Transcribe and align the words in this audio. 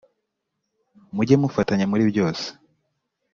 mujye 1.15 1.35
mufatanya 1.41 1.85
muri 1.91 2.03
byose 2.11 2.45